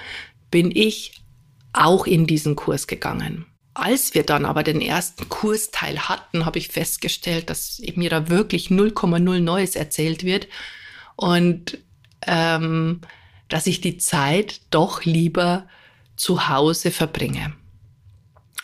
bin 0.50 0.72
ich 0.74 1.12
auch 1.72 2.08
in 2.08 2.26
diesen 2.26 2.56
Kurs 2.56 2.88
gegangen. 2.88 3.46
Als 3.80 4.12
wir 4.12 4.24
dann 4.24 4.44
aber 4.44 4.62
den 4.62 4.82
ersten 4.82 5.30
Kursteil 5.30 6.00
hatten, 6.00 6.44
habe 6.44 6.58
ich 6.58 6.68
festgestellt, 6.68 7.48
dass 7.48 7.80
mir 7.94 8.10
da 8.10 8.28
wirklich 8.28 8.66
0,0 8.66 9.40
Neues 9.40 9.74
erzählt 9.74 10.22
wird 10.22 10.48
und 11.16 11.78
ähm, 12.26 13.00
dass 13.48 13.66
ich 13.66 13.80
die 13.80 13.96
Zeit 13.96 14.60
doch 14.70 15.06
lieber 15.06 15.66
zu 16.14 16.50
Hause 16.50 16.90
verbringe. 16.90 17.54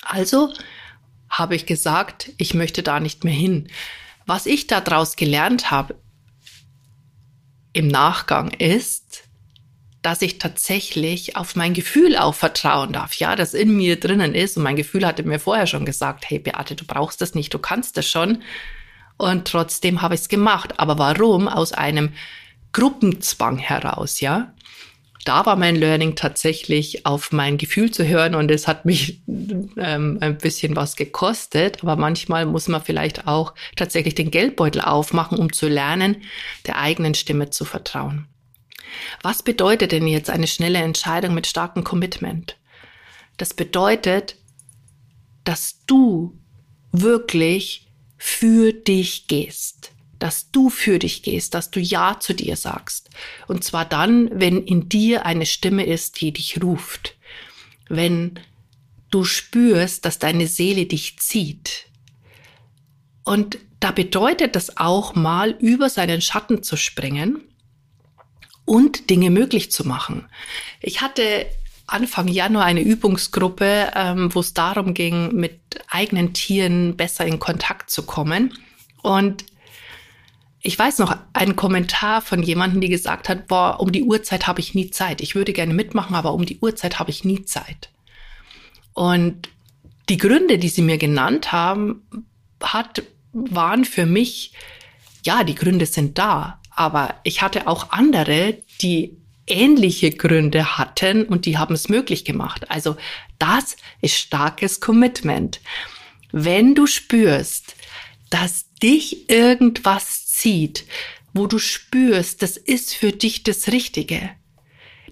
Also 0.02 0.52
habe 1.30 1.56
ich 1.56 1.64
gesagt, 1.64 2.32
ich 2.36 2.52
möchte 2.52 2.82
da 2.82 3.00
nicht 3.00 3.24
mehr 3.24 3.32
hin. 3.32 3.68
Was 4.26 4.44
ich 4.44 4.66
daraus 4.66 5.16
gelernt 5.16 5.70
habe 5.70 5.98
im 7.72 7.88
Nachgang 7.88 8.50
ist, 8.50 9.25
dass 10.06 10.22
ich 10.22 10.38
tatsächlich 10.38 11.34
auf 11.34 11.56
mein 11.56 11.74
Gefühl 11.74 12.16
auch 12.16 12.36
vertrauen 12.36 12.92
darf, 12.92 13.14
ja, 13.14 13.34
das 13.34 13.54
in 13.54 13.76
mir 13.76 13.98
drinnen 13.98 14.36
ist. 14.36 14.56
Und 14.56 14.62
mein 14.62 14.76
Gefühl 14.76 15.04
hatte 15.04 15.24
mir 15.24 15.40
vorher 15.40 15.66
schon 15.66 15.84
gesagt, 15.84 16.30
hey 16.30 16.38
Beate, 16.38 16.76
du 16.76 16.84
brauchst 16.86 17.20
das 17.20 17.34
nicht, 17.34 17.52
du 17.52 17.58
kannst 17.58 17.96
das 17.96 18.08
schon. 18.08 18.38
Und 19.16 19.48
trotzdem 19.48 20.02
habe 20.02 20.14
ich 20.14 20.20
es 20.20 20.28
gemacht. 20.28 20.78
Aber 20.78 20.96
warum? 21.00 21.48
Aus 21.48 21.72
einem 21.72 22.12
Gruppenzwang 22.70 23.58
heraus, 23.58 24.20
ja. 24.20 24.54
Da 25.24 25.44
war 25.44 25.56
mein 25.56 25.74
Learning 25.74 26.14
tatsächlich 26.14 27.04
auf 27.04 27.32
mein 27.32 27.58
Gefühl 27.58 27.90
zu 27.90 28.06
hören 28.06 28.36
und 28.36 28.48
es 28.52 28.68
hat 28.68 28.84
mich 28.84 29.22
ähm, 29.26 30.18
ein 30.20 30.38
bisschen 30.38 30.76
was 30.76 30.94
gekostet. 30.94 31.82
Aber 31.82 31.96
manchmal 31.96 32.46
muss 32.46 32.68
man 32.68 32.80
vielleicht 32.80 33.26
auch 33.26 33.54
tatsächlich 33.74 34.14
den 34.14 34.30
Geldbeutel 34.30 34.82
aufmachen, 34.82 35.36
um 35.36 35.52
zu 35.52 35.66
lernen, 35.66 36.18
der 36.64 36.78
eigenen 36.78 37.14
Stimme 37.14 37.50
zu 37.50 37.64
vertrauen. 37.64 38.28
Was 39.22 39.42
bedeutet 39.42 39.92
denn 39.92 40.06
jetzt 40.06 40.30
eine 40.30 40.46
schnelle 40.46 40.78
Entscheidung 40.78 41.34
mit 41.34 41.46
starkem 41.46 41.84
Commitment? 41.84 42.56
Das 43.36 43.54
bedeutet, 43.54 44.36
dass 45.44 45.84
du 45.86 46.38
wirklich 46.92 47.86
für 48.16 48.72
dich 48.72 49.26
gehst, 49.26 49.92
dass 50.18 50.50
du 50.50 50.70
für 50.70 50.98
dich 50.98 51.22
gehst, 51.22 51.54
dass 51.54 51.70
du 51.70 51.80
Ja 51.80 52.18
zu 52.18 52.34
dir 52.34 52.56
sagst. 52.56 53.10
Und 53.46 53.62
zwar 53.64 53.84
dann, 53.84 54.30
wenn 54.32 54.64
in 54.64 54.88
dir 54.88 55.26
eine 55.26 55.46
Stimme 55.46 55.84
ist, 55.84 56.20
die 56.20 56.32
dich 56.32 56.62
ruft, 56.62 57.16
wenn 57.88 58.40
du 59.10 59.24
spürst, 59.24 60.04
dass 60.04 60.18
deine 60.18 60.46
Seele 60.46 60.86
dich 60.86 61.18
zieht. 61.18 61.86
Und 63.24 63.58
da 63.80 63.90
bedeutet 63.90 64.56
das 64.56 64.78
auch 64.78 65.14
mal 65.14 65.50
über 65.60 65.90
seinen 65.90 66.22
Schatten 66.22 66.62
zu 66.62 66.76
springen 66.76 67.42
und 68.66 69.08
Dinge 69.08 69.30
möglich 69.30 69.72
zu 69.72 69.88
machen. 69.88 70.26
Ich 70.80 71.00
hatte 71.00 71.46
Anfang 71.86 72.28
Januar 72.28 72.64
eine 72.64 72.82
Übungsgruppe, 72.82 73.92
ähm, 73.94 74.34
wo 74.34 74.40
es 74.40 74.52
darum 74.52 74.92
ging, 74.92 75.34
mit 75.34 75.60
eigenen 75.88 76.34
Tieren 76.34 76.96
besser 76.96 77.24
in 77.24 77.38
Kontakt 77.38 77.90
zu 77.90 78.02
kommen. 78.02 78.52
Und 79.02 79.44
ich 80.60 80.76
weiß 80.76 80.98
noch 80.98 81.16
einen 81.32 81.54
Kommentar 81.54 82.22
von 82.22 82.42
jemandem, 82.42 82.80
die 82.80 82.88
gesagt 82.88 83.28
hat, 83.28 83.46
boah, 83.46 83.78
um 83.78 83.92
die 83.92 84.02
Uhrzeit 84.02 84.48
habe 84.48 84.58
ich 84.58 84.74
nie 84.74 84.90
Zeit. 84.90 85.20
Ich 85.20 85.36
würde 85.36 85.52
gerne 85.52 85.72
mitmachen, 85.72 86.16
aber 86.16 86.34
um 86.34 86.44
die 86.44 86.58
Uhrzeit 86.58 86.98
habe 86.98 87.10
ich 87.10 87.24
nie 87.24 87.44
Zeit. 87.44 87.90
Und 88.92 89.48
die 90.08 90.16
Gründe, 90.16 90.58
die 90.58 90.68
sie 90.68 90.82
mir 90.82 90.98
genannt 90.98 91.52
haben, 91.52 92.04
hat, 92.60 93.04
waren 93.32 93.84
für 93.84 94.06
mich, 94.06 94.52
ja, 95.24 95.44
die 95.44 95.54
Gründe 95.54 95.86
sind 95.86 96.18
da. 96.18 96.60
Aber 96.76 97.16
ich 97.24 97.42
hatte 97.42 97.66
auch 97.66 97.90
andere, 97.90 98.58
die 98.82 99.16
ähnliche 99.46 100.10
Gründe 100.10 100.78
hatten 100.78 101.24
und 101.24 101.46
die 101.46 101.56
haben 101.56 101.74
es 101.74 101.88
möglich 101.88 102.24
gemacht. 102.24 102.70
Also 102.70 102.96
das 103.38 103.76
ist 104.00 104.16
starkes 104.16 104.80
Commitment. 104.80 105.60
Wenn 106.32 106.74
du 106.74 106.86
spürst, 106.86 107.76
dass 108.30 108.72
dich 108.82 109.30
irgendwas 109.30 110.26
zieht, 110.26 110.84
wo 111.32 111.46
du 111.46 111.58
spürst, 111.58 112.42
das 112.42 112.56
ist 112.56 112.94
für 112.94 113.12
dich 113.12 113.42
das 113.42 113.68
Richtige, 113.68 114.30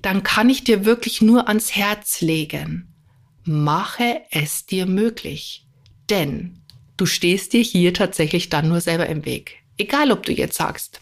dann 0.02 0.22
kann 0.22 0.50
ich 0.50 0.64
dir 0.64 0.84
wirklich 0.84 1.22
nur 1.22 1.48
ans 1.48 1.74
Herz 1.74 2.20
legen. 2.20 2.92
Mache 3.44 4.22
es 4.30 4.66
dir 4.66 4.84
möglich. 4.84 5.66
Denn 6.10 6.60
du 6.98 7.06
stehst 7.06 7.52
dir 7.54 7.62
hier 7.62 7.94
tatsächlich 7.94 8.50
dann 8.50 8.68
nur 8.68 8.80
selber 8.80 9.06
im 9.06 9.24
Weg. 9.24 9.62
Egal, 9.78 10.12
ob 10.12 10.24
du 10.24 10.32
jetzt 10.32 10.56
sagst, 10.56 11.00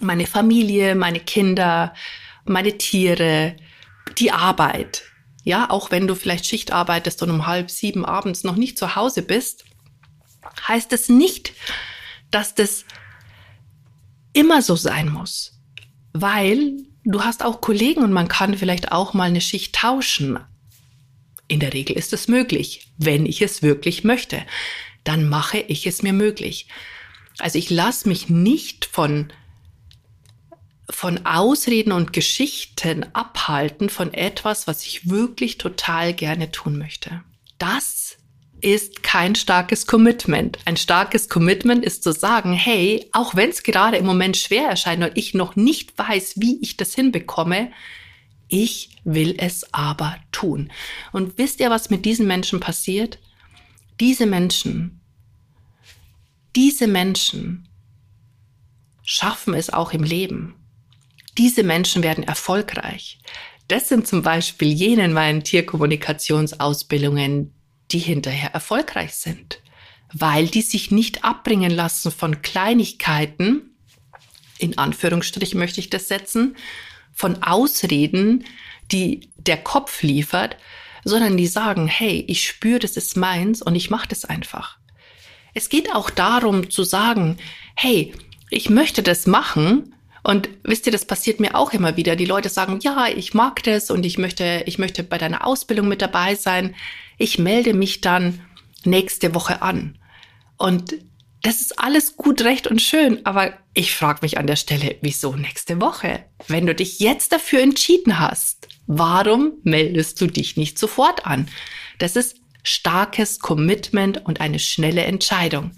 meine 0.00 0.26
Familie, 0.26 0.94
meine 0.94 1.20
Kinder, 1.20 1.94
meine 2.44 2.78
Tiere, 2.78 3.56
die 4.18 4.30
Arbeit. 4.32 5.02
Ja, 5.44 5.70
auch 5.70 5.90
wenn 5.90 6.06
du 6.06 6.14
vielleicht 6.14 6.46
Schicht 6.46 6.72
arbeitest 6.72 7.22
und 7.22 7.30
um 7.30 7.46
halb 7.46 7.70
sieben 7.70 8.04
abends 8.04 8.44
noch 8.44 8.56
nicht 8.56 8.78
zu 8.78 8.96
Hause 8.96 9.22
bist, 9.22 9.64
heißt 10.66 10.92
es 10.92 11.08
nicht, 11.08 11.52
dass 12.30 12.54
das 12.54 12.84
immer 14.32 14.62
so 14.62 14.76
sein 14.76 15.08
muss. 15.10 15.60
Weil 16.12 16.72
du 17.04 17.22
hast 17.22 17.44
auch 17.44 17.60
Kollegen 17.60 18.02
und 18.02 18.12
man 18.12 18.28
kann 18.28 18.56
vielleicht 18.56 18.92
auch 18.92 19.14
mal 19.14 19.24
eine 19.24 19.40
Schicht 19.40 19.74
tauschen. 19.74 20.38
In 21.46 21.60
der 21.60 21.74
Regel 21.74 21.96
ist 21.96 22.12
es 22.12 22.28
möglich, 22.28 22.90
wenn 22.96 23.26
ich 23.26 23.42
es 23.42 23.62
wirklich 23.62 24.04
möchte. 24.04 24.42
Dann 25.04 25.28
mache 25.28 25.58
ich 25.58 25.86
es 25.86 26.02
mir 26.02 26.14
möglich. 26.14 26.68
Also 27.38 27.58
ich 27.58 27.68
lasse 27.68 28.08
mich 28.08 28.28
nicht 28.28 28.86
von 28.86 29.32
von 30.90 31.24
Ausreden 31.24 31.92
und 31.92 32.12
Geschichten 32.12 33.06
abhalten 33.14 33.88
von 33.88 34.12
etwas, 34.12 34.66
was 34.66 34.84
ich 34.84 35.08
wirklich 35.08 35.58
total 35.58 36.12
gerne 36.12 36.50
tun 36.50 36.76
möchte. 36.78 37.22
Das 37.58 38.16
ist 38.60 39.02
kein 39.02 39.34
starkes 39.34 39.86
Commitment. 39.86 40.58
Ein 40.64 40.76
starkes 40.76 41.28
Commitment 41.28 41.84
ist 41.84 42.02
zu 42.02 42.12
sagen, 42.12 42.54
hey, 42.54 43.08
auch 43.12 43.34
wenn 43.34 43.50
es 43.50 43.62
gerade 43.62 43.98
im 43.98 44.06
Moment 44.06 44.36
schwer 44.36 44.68
erscheint 44.68 45.02
und 45.02 45.12
ich 45.16 45.34
noch 45.34 45.54
nicht 45.54 45.96
weiß, 45.98 46.34
wie 46.40 46.58
ich 46.62 46.76
das 46.76 46.94
hinbekomme, 46.94 47.70
ich 48.48 48.90
will 49.04 49.34
es 49.38 49.72
aber 49.74 50.16
tun. 50.32 50.70
Und 51.12 51.38
wisst 51.38 51.60
ihr, 51.60 51.70
was 51.70 51.90
mit 51.90 52.04
diesen 52.04 52.26
Menschen 52.26 52.60
passiert? 52.60 53.18
Diese 54.00 54.26
Menschen, 54.26 55.00
diese 56.56 56.86
Menschen 56.86 57.68
schaffen 59.02 59.54
es 59.54 59.70
auch 59.70 59.92
im 59.92 60.02
Leben. 60.02 60.54
Diese 61.38 61.62
Menschen 61.62 62.02
werden 62.02 62.24
erfolgreich. 62.24 63.18
Das 63.68 63.88
sind 63.88 64.06
zum 64.06 64.22
Beispiel 64.22 64.68
jene 64.68 65.06
in 65.06 65.12
meinen 65.12 65.42
Tierkommunikationsausbildungen, 65.42 67.54
die 67.90 67.98
hinterher 67.98 68.52
erfolgreich 68.52 69.14
sind, 69.14 69.60
weil 70.12 70.48
die 70.48 70.62
sich 70.62 70.90
nicht 70.90 71.24
abbringen 71.24 71.70
lassen 71.70 72.10
von 72.10 72.42
Kleinigkeiten, 72.42 73.74
in 74.58 74.78
Anführungsstrichen 74.78 75.58
möchte 75.58 75.80
ich 75.80 75.90
das 75.90 76.08
setzen, 76.08 76.56
von 77.12 77.42
Ausreden, 77.42 78.44
die 78.92 79.30
der 79.36 79.56
Kopf 79.56 80.02
liefert, 80.02 80.56
sondern 81.04 81.36
die 81.36 81.46
sagen, 81.46 81.86
hey, 81.86 82.24
ich 82.28 82.46
spüre, 82.46 82.78
das 82.78 82.96
ist 82.96 83.16
meins 83.16 83.62
und 83.62 83.74
ich 83.74 83.90
mache 83.90 84.08
das 84.08 84.24
einfach. 84.24 84.78
Es 85.52 85.68
geht 85.68 85.94
auch 85.94 86.10
darum 86.10 86.70
zu 86.70 86.82
sagen, 86.82 87.38
hey, 87.76 88.12
ich 88.50 88.70
möchte 88.70 89.02
das 89.02 89.26
machen, 89.26 89.94
und 90.24 90.48
wisst 90.62 90.86
ihr, 90.86 90.92
das 90.92 91.04
passiert 91.04 91.38
mir 91.38 91.54
auch 91.54 91.74
immer 91.74 91.98
wieder. 91.98 92.16
Die 92.16 92.24
Leute 92.24 92.48
sagen, 92.48 92.80
ja, 92.82 93.08
ich 93.14 93.34
mag 93.34 93.62
das 93.62 93.90
und 93.90 94.06
ich 94.06 94.16
möchte, 94.16 94.64
ich 94.66 94.78
möchte 94.78 95.04
bei 95.04 95.18
deiner 95.18 95.46
Ausbildung 95.46 95.86
mit 95.86 96.00
dabei 96.00 96.34
sein. 96.34 96.74
Ich 97.18 97.38
melde 97.38 97.74
mich 97.74 98.00
dann 98.00 98.40
nächste 98.84 99.34
Woche 99.34 99.60
an. 99.60 99.98
Und 100.56 100.94
das 101.42 101.60
ist 101.60 101.78
alles 101.78 102.16
gut, 102.16 102.40
recht 102.40 102.66
und 102.66 102.80
schön, 102.80 103.26
aber 103.26 103.52
ich 103.74 103.94
frage 103.94 104.20
mich 104.22 104.38
an 104.38 104.46
der 104.46 104.56
Stelle, 104.56 104.96
wieso 105.02 105.36
nächste 105.36 105.78
Woche? 105.78 106.24
Wenn 106.48 106.64
du 106.64 106.74
dich 106.74 107.00
jetzt 107.00 107.32
dafür 107.32 107.60
entschieden 107.60 108.18
hast, 108.18 108.68
warum 108.86 109.52
meldest 109.62 110.18
du 110.22 110.26
dich 110.26 110.56
nicht 110.56 110.78
sofort 110.78 111.26
an? 111.26 111.48
Das 111.98 112.16
ist 112.16 112.36
starkes 112.62 113.40
Commitment 113.40 114.24
und 114.24 114.40
eine 114.40 114.58
schnelle 114.58 115.04
Entscheidung. 115.04 115.72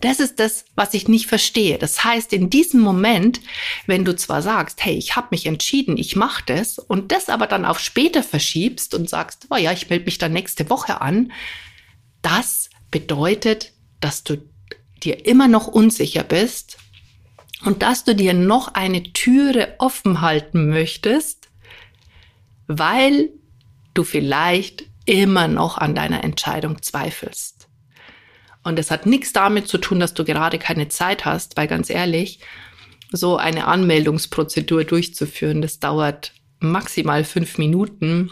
Das 0.00 0.20
ist 0.20 0.38
das, 0.38 0.64
was 0.74 0.94
ich 0.94 1.08
nicht 1.08 1.26
verstehe. 1.26 1.78
Das 1.78 2.04
heißt, 2.04 2.32
in 2.32 2.50
diesem 2.50 2.80
Moment, 2.80 3.40
wenn 3.86 4.04
du 4.04 4.14
zwar 4.14 4.42
sagst, 4.42 4.84
hey, 4.84 4.94
ich 4.96 5.16
habe 5.16 5.28
mich 5.32 5.46
entschieden, 5.46 5.96
ich 5.96 6.14
mache 6.14 6.44
das, 6.46 6.78
und 6.78 7.10
das 7.10 7.28
aber 7.28 7.46
dann 7.46 7.64
auf 7.64 7.80
später 7.80 8.22
verschiebst 8.22 8.94
und 8.94 9.08
sagst, 9.08 9.46
oh 9.50 9.56
ja, 9.56 9.72
ich 9.72 9.90
melde 9.90 10.04
mich 10.04 10.18
dann 10.18 10.32
nächste 10.32 10.70
Woche 10.70 11.00
an, 11.00 11.32
das 12.22 12.70
bedeutet, 12.90 13.72
dass 14.00 14.22
du 14.22 14.38
dir 15.02 15.26
immer 15.26 15.48
noch 15.48 15.66
unsicher 15.66 16.22
bist 16.22 16.78
und 17.64 17.82
dass 17.82 18.04
du 18.04 18.14
dir 18.14 18.34
noch 18.34 18.74
eine 18.74 19.12
Türe 19.12 19.74
offen 19.78 20.20
halten 20.20 20.68
möchtest, 20.68 21.48
weil 22.66 23.30
du 23.94 24.04
vielleicht 24.04 24.84
immer 25.06 25.48
noch 25.48 25.78
an 25.78 25.94
deiner 25.94 26.22
Entscheidung 26.22 26.82
zweifelst. 26.82 27.57
Und 28.68 28.78
das 28.78 28.90
hat 28.90 29.06
nichts 29.06 29.32
damit 29.32 29.66
zu 29.66 29.78
tun, 29.78 29.98
dass 29.98 30.12
du 30.12 30.24
gerade 30.26 30.58
keine 30.58 30.88
Zeit 30.90 31.24
hast, 31.24 31.56
weil 31.56 31.66
ganz 31.66 31.88
ehrlich, 31.88 32.40
so 33.10 33.38
eine 33.38 33.66
Anmeldungsprozedur 33.66 34.84
durchzuführen, 34.84 35.62
das 35.62 35.80
dauert 35.80 36.34
maximal 36.60 37.24
fünf 37.24 37.56
Minuten 37.56 38.30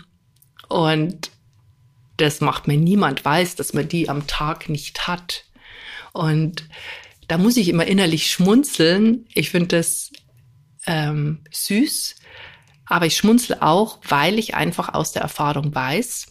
und 0.69 1.31
das 2.19 2.43
macht 2.43 2.69
mir 2.69 2.77
niemand 2.77 3.25
weiß, 3.25 3.55
dass 3.55 3.73
man 3.73 3.89
die 3.89 4.11
am 4.11 4.27
Tag 4.27 4.69
nicht 4.69 5.09
hat. 5.09 5.45
Und 6.13 6.69
da 7.29 7.39
muss 7.39 7.57
ich 7.57 7.71
immer 7.71 7.87
innerlich 7.87 8.31
schmunzeln. 8.31 9.25
Ich 9.33 9.49
finde 9.49 9.79
das 9.79 10.11
ähm, 10.87 11.45
süß, 11.51 12.15
aber 12.85 13.07
ich 13.07 13.17
schmunzel 13.17 13.57
auch, 13.61 14.01
weil 14.07 14.39
ich 14.39 14.55
einfach 14.55 14.93
aus 14.93 15.13
der 15.13 15.23
Erfahrung 15.23 15.75
weiß, 15.75 16.27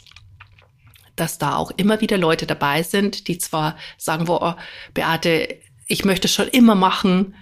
dass 1.16 1.38
da 1.38 1.56
auch 1.56 1.72
immer 1.72 2.02
wieder 2.02 2.18
Leute 2.18 2.46
dabei 2.46 2.84
sind, 2.84 3.28
die 3.28 3.38
zwar 3.38 3.78
sagen, 3.98 4.28
wo, 4.28 4.38
oh, 4.42 4.54
Beate, 4.94 5.60
ich 5.88 6.06
möchte 6.06 6.28
schon 6.28 6.48
immer 6.48 6.76
machen 6.76 7.36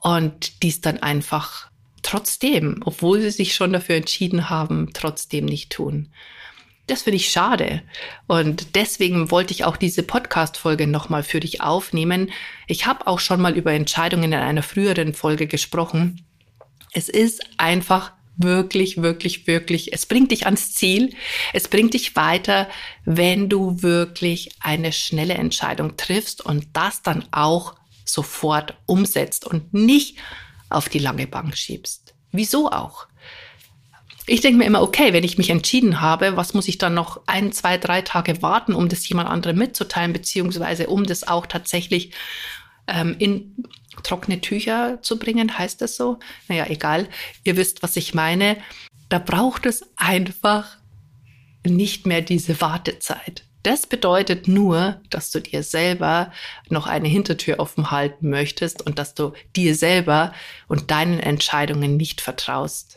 und 0.00 0.62
dies 0.62 0.80
dann 0.80 0.98
einfach 0.98 1.70
trotzdem, 2.02 2.82
obwohl 2.84 3.20
sie 3.20 3.30
sich 3.30 3.54
schon 3.54 3.72
dafür 3.72 3.96
entschieden 3.96 4.48
haben, 4.48 4.90
trotzdem 4.92 5.44
nicht 5.44 5.70
tun. 5.70 6.10
Das 6.86 7.02
finde 7.02 7.16
ich 7.16 7.30
schade. 7.30 7.82
Und 8.28 8.76
deswegen 8.76 9.32
wollte 9.32 9.52
ich 9.52 9.64
auch 9.64 9.76
diese 9.76 10.04
Podcast-Folge 10.04 10.86
nochmal 10.86 11.24
für 11.24 11.40
dich 11.40 11.60
aufnehmen. 11.60 12.30
Ich 12.68 12.86
habe 12.86 13.08
auch 13.08 13.18
schon 13.18 13.40
mal 13.40 13.56
über 13.56 13.72
Entscheidungen 13.72 14.32
in 14.32 14.38
einer 14.38 14.62
früheren 14.62 15.12
Folge 15.12 15.48
gesprochen. 15.48 16.24
Es 16.92 17.08
ist 17.08 17.42
einfach 17.58 18.12
wirklich, 18.36 19.02
wirklich, 19.02 19.46
wirklich, 19.46 19.92
es 19.92 20.06
bringt 20.06 20.30
dich 20.30 20.46
ans 20.46 20.72
Ziel, 20.74 21.14
es 21.52 21.68
bringt 21.68 21.94
dich 21.94 22.16
weiter, 22.16 22.68
wenn 23.04 23.48
du 23.48 23.82
wirklich 23.82 24.50
eine 24.60 24.92
schnelle 24.92 25.34
Entscheidung 25.34 25.96
triffst 25.96 26.44
und 26.44 26.66
das 26.72 27.02
dann 27.02 27.24
auch 27.30 27.74
sofort 28.04 28.76
umsetzt 28.86 29.46
und 29.46 29.72
nicht 29.74 30.18
auf 30.68 30.88
die 30.88 30.98
lange 30.98 31.26
Bank 31.26 31.56
schiebst. 31.56 32.14
Wieso 32.32 32.70
auch? 32.70 33.06
Ich 34.28 34.40
denke 34.40 34.58
mir 34.58 34.64
immer, 34.64 34.82
okay, 34.82 35.12
wenn 35.12 35.22
ich 35.22 35.38
mich 35.38 35.50
entschieden 35.50 36.00
habe, 36.00 36.36
was 36.36 36.52
muss 36.52 36.66
ich 36.66 36.78
dann 36.78 36.94
noch 36.94 37.20
ein, 37.26 37.52
zwei, 37.52 37.78
drei 37.78 38.02
Tage 38.02 38.42
warten, 38.42 38.74
um 38.74 38.88
das 38.88 39.08
jemand 39.08 39.28
anderem 39.28 39.56
mitzuteilen, 39.56 40.12
beziehungsweise 40.12 40.88
um 40.88 41.04
das 41.04 41.28
auch 41.28 41.46
tatsächlich 41.46 42.12
ähm, 42.88 43.14
in 43.18 43.54
trockene 44.02 44.40
Tücher 44.40 45.00
zu 45.02 45.18
bringen, 45.18 45.58
heißt 45.58 45.80
das 45.82 45.96
so? 45.96 46.18
Naja, 46.48 46.66
egal. 46.68 47.08
Ihr 47.44 47.56
wisst, 47.56 47.82
was 47.82 47.96
ich 47.96 48.14
meine. 48.14 48.56
Da 49.08 49.18
braucht 49.18 49.66
es 49.66 49.84
einfach 49.96 50.78
nicht 51.64 52.06
mehr 52.06 52.22
diese 52.22 52.60
Wartezeit. 52.60 53.44
Das 53.62 53.88
bedeutet 53.88 54.46
nur, 54.46 55.00
dass 55.10 55.32
du 55.32 55.40
dir 55.40 55.64
selber 55.64 56.32
noch 56.68 56.86
eine 56.86 57.08
Hintertür 57.08 57.58
offen 57.58 57.90
halten 57.90 58.30
möchtest 58.30 58.86
und 58.86 59.00
dass 59.00 59.14
du 59.14 59.32
dir 59.56 59.74
selber 59.74 60.32
und 60.68 60.92
deinen 60.92 61.18
Entscheidungen 61.18 61.96
nicht 61.96 62.20
vertraust. 62.20 62.95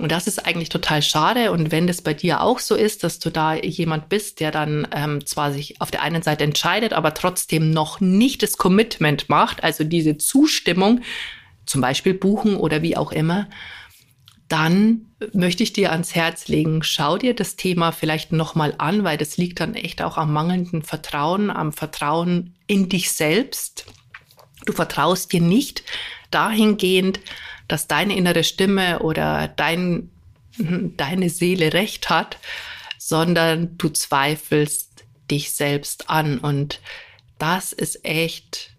Und 0.00 0.10
das 0.12 0.26
ist 0.26 0.46
eigentlich 0.46 0.70
total 0.70 1.02
schade. 1.02 1.52
Und 1.52 1.70
wenn 1.70 1.86
das 1.86 2.00
bei 2.00 2.14
dir 2.14 2.40
auch 2.40 2.58
so 2.58 2.74
ist, 2.74 3.04
dass 3.04 3.18
du 3.18 3.28
da 3.28 3.54
jemand 3.54 4.08
bist, 4.08 4.40
der 4.40 4.50
dann 4.50 4.88
ähm, 4.92 5.26
zwar 5.26 5.52
sich 5.52 5.78
auf 5.80 5.90
der 5.90 6.00
einen 6.00 6.22
Seite 6.22 6.44
entscheidet, 6.44 6.94
aber 6.94 7.12
trotzdem 7.12 7.70
noch 7.70 8.00
nicht 8.00 8.42
das 8.42 8.56
Commitment 8.56 9.28
macht, 9.28 9.62
also 9.62 9.84
diese 9.84 10.16
Zustimmung, 10.16 11.02
zum 11.66 11.82
Beispiel 11.82 12.14
buchen 12.14 12.56
oder 12.56 12.80
wie 12.80 12.96
auch 12.96 13.12
immer, 13.12 13.46
dann 14.48 15.12
möchte 15.34 15.62
ich 15.62 15.74
dir 15.74 15.92
ans 15.92 16.14
Herz 16.14 16.48
legen, 16.48 16.82
schau 16.82 17.18
dir 17.18 17.34
das 17.34 17.56
Thema 17.56 17.92
vielleicht 17.92 18.32
nochmal 18.32 18.74
an, 18.78 19.04
weil 19.04 19.18
das 19.18 19.36
liegt 19.36 19.60
dann 19.60 19.74
echt 19.74 20.00
auch 20.00 20.16
am 20.16 20.32
mangelnden 20.32 20.82
Vertrauen, 20.82 21.50
am 21.50 21.72
Vertrauen 21.74 22.54
in 22.66 22.88
dich 22.88 23.12
selbst. 23.12 23.84
Du 24.64 24.72
vertraust 24.72 25.30
dir 25.32 25.42
nicht 25.42 25.84
dahingehend, 26.30 27.20
dass 27.68 27.86
deine 27.86 28.16
innere 28.16 28.44
Stimme 28.44 29.00
oder 29.00 29.48
dein, 29.48 30.10
deine 30.58 31.30
Seele 31.30 31.72
recht 31.72 32.10
hat, 32.10 32.38
sondern 32.98 33.76
du 33.78 33.88
zweifelst 33.88 35.04
dich 35.30 35.52
selbst 35.52 36.10
an. 36.10 36.38
Und 36.38 36.80
das 37.38 37.72
ist 37.72 38.04
echt 38.04 38.70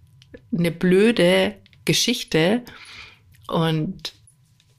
eine 0.51 0.72
blöde 0.72 1.55
Geschichte. 1.86 2.63
Und 3.48 4.13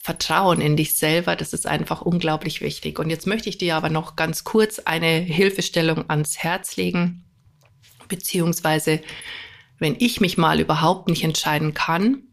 Vertrauen 0.02 0.60
in 0.60 0.76
dich 0.76 0.96
selber, 0.96 1.36
das 1.36 1.52
ist 1.52 1.64
einfach 1.64 2.02
unglaublich 2.02 2.60
wichtig. 2.60 2.98
Und 2.98 3.08
jetzt 3.08 3.28
möchte 3.28 3.48
ich 3.48 3.56
dir 3.56 3.76
aber 3.76 3.88
noch 3.88 4.16
ganz 4.16 4.42
kurz 4.42 4.80
eine 4.80 5.06
Hilfestellung 5.06 6.10
ans 6.10 6.38
Herz 6.38 6.76
legen, 6.76 7.24
beziehungsweise 8.08 9.00
wenn 9.78 9.94
ich 9.98 10.20
mich 10.20 10.36
mal 10.36 10.58
überhaupt 10.58 11.08
nicht 11.08 11.22
entscheiden 11.22 11.72
kann, 11.72 12.24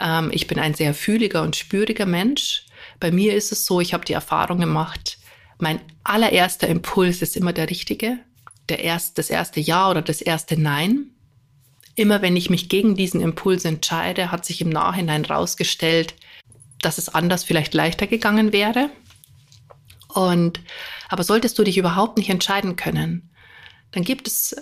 ähm, 0.00 0.30
ich 0.32 0.46
bin 0.46 0.58
ein 0.58 0.74
sehr 0.74 0.94
fühliger 0.94 1.42
und 1.42 1.56
spüriger 1.56 2.06
Mensch. 2.06 2.64
Bei 2.98 3.10
mir 3.10 3.34
ist 3.34 3.52
es 3.52 3.66
so, 3.66 3.80
ich 3.80 3.94
habe 3.94 4.04
die 4.04 4.12
Erfahrung 4.12 4.58
gemacht, 4.58 5.18
mein 5.58 5.80
allererster 6.04 6.68
Impuls 6.68 7.22
ist 7.22 7.36
immer 7.36 7.52
der 7.52 7.68
richtige. 7.68 8.18
Der 8.68 8.80
erst, 8.80 9.18
das 9.18 9.30
erste 9.30 9.60
Ja 9.60 9.90
oder 9.90 10.02
das 10.02 10.20
erste 10.20 10.58
Nein. 10.58 11.10
Immer 11.94 12.22
wenn 12.22 12.36
ich 12.36 12.50
mich 12.50 12.68
gegen 12.68 12.94
diesen 12.94 13.20
Impuls 13.20 13.64
entscheide, 13.64 14.30
hat 14.30 14.44
sich 14.44 14.60
im 14.60 14.70
Nachhinein 14.70 15.24
rausgestellt, 15.24 16.14
dass 16.80 16.98
es 16.98 17.10
anders 17.10 17.44
vielleicht 17.44 17.74
leichter 17.74 18.06
gegangen 18.06 18.52
wäre. 18.52 18.90
Und, 20.08 20.60
aber 21.08 21.24
solltest 21.24 21.58
du 21.58 21.64
dich 21.64 21.76
überhaupt 21.76 22.16
nicht 22.16 22.30
entscheiden 22.30 22.76
können, 22.76 23.30
dann 23.90 24.02
gibt 24.02 24.26
es 24.28 24.56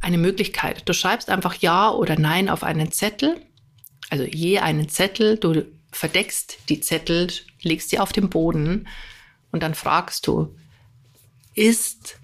eine 0.00 0.18
Möglichkeit. 0.18 0.82
Du 0.86 0.92
schreibst 0.92 1.30
einfach 1.30 1.54
Ja 1.54 1.90
oder 1.90 2.18
Nein 2.18 2.50
auf 2.50 2.62
einen 2.62 2.92
Zettel 2.92 3.40
also 4.10 4.24
je 4.24 4.58
einen 4.58 4.88
Zettel, 4.88 5.38
du 5.38 5.66
verdeckst 5.92 6.58
die 6.68 6.80
Zettel, 6.80 7.28
legst 7.62 7.90
sie 7.90 7.98
auf 7.98 8.12
den 8.12 8.28
Boden 8.28 8.88
und 9.52 9.62
dann 9.62 9.74
fragst 9.74 10.26
du, 10.26 10.54
ist 11.54 12.18